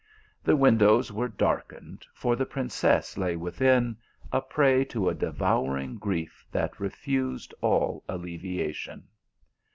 [0.43, 3.97] The windows were darkened, for the princess lay within,
[4.31, 9.03] a prey to a devouring grief that refused all alleviation.